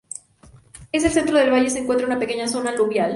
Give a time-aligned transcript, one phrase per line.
[0.91, 3.09] En el centro del valle se encuentra una pequeña zona aluvial.